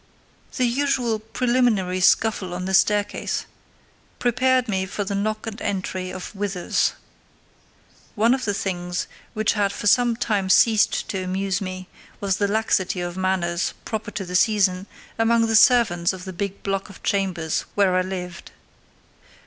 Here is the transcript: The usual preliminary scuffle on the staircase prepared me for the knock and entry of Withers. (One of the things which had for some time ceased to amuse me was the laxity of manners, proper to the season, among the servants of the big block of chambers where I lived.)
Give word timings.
The 0.57 0.65
usual 0.65 1.19
preliminary 1.19 1.99
scuffle 1.99 2.55
on 2.55 2.65
the 2.65 2.73
staircase 2.73 3.45
prepared 4.17 4.67
me 4.67 4.87
for 4.87 5.03
the 5.03 5.13
knock 5.13 5.45
and 5.45 5.61
entry 5.61 6.09
of 6.09 6.33
Withers. 6.35 6.93
(One 8.15 8.33
of 8.33 8.43
the 8.45 8.53
things 8.55 9.05
which 9.35 9.53
had 9.53 9.71
for 9.71 9.85
some 9.85 10.15
time 10.15 10.49
ceased 10.49 11.07
to 11.09 11.23
amuse 11.23 11.61
me 11.61 11.87
was 12.19 12.37
the 12.37 12.47
laxity 12.47 12.99
of 12.99 13.15
manners, 13.15 13.75
proper 13.85 14.09
to 14.09 14.25
the 14.25 14.35
season, 14.35 14.87
among 15.19 15.45
the 15.45 15.55
servants 15.55 16.13
of 16.13 16.25
the 16.25 16.33
big 16.33 16.63
block 16.63 16.89
of 16.89 17.03
chambers 17.03 17.65
where 17.75 17.95
I 17.95 18.01
lived.) 18.01 18.49